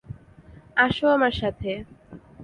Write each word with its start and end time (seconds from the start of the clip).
আসো 0.77 1.05
আমার 1.07 1.33
সাথে! 1.33 1.71